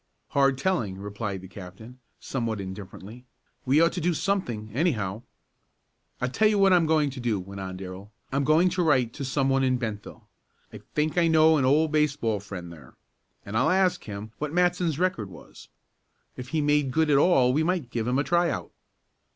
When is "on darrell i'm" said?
7.61-8.43